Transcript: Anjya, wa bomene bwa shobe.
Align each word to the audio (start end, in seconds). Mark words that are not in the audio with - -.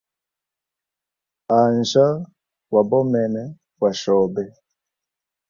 Anjya, 1.59 2.07
wa 2.73 2.81
bomene 2.89 3.43
bwa 3.77 3.89
shobe. 4.01 4.43